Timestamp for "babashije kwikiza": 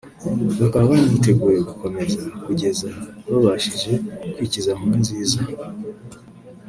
3.29-4.71